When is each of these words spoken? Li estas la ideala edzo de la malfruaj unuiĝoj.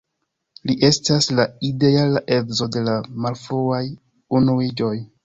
Li 0.69 0.75
estas 0.87 1.27
la 1.39 1.43
ideala 1.69 2.23
edzo 2.37 2.69
de 2.77 2.83
la 2.87 2.97
malfruaj 3.27 3.83
unuiĝoj. 4.41 4.95